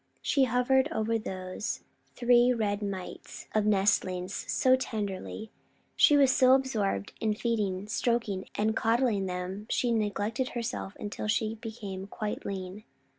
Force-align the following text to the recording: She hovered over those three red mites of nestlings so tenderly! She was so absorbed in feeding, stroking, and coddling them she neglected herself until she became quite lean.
She 0.23 0.45
hovered 0.45 0.91
over 0.91 1.19
those 1.19 1.83
three 2.15 2.51
red 2.51 2.81
mites 2.81 3.47
of 3.53 3.67
nestlings 3.67 4.33
so 4.51 4.75
tenderly! 4.75 5.51
She 5.95 6.17
was 6.17 6.35
so 6.35 6.55
absorbed 6.55 7.13
in 7.21 7.35
feeding, 7.35 7.87
stroking, 7.87 8.49
and 8.55 8.75
coddling 8.75 9.27
them 9.27 9.67
she 9.69 9.91
neglected 9.91 10.49
herself 10.57 10.97
until 10.99 11.27
she 11.27 11.53
became 11.53 12.07
quite 12.07 12.45
lean. 12.47 12.83